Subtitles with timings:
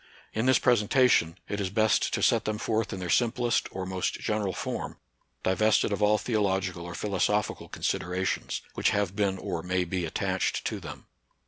[0.33, 3.85] In this pres entation, it is best to set them forth in their simplest or
[3.85, 4.97] most general form,
[5.43, 10.79] divested of all theological or philosophical considerations, which have been or may be attached to
[10.79, 11.05] them.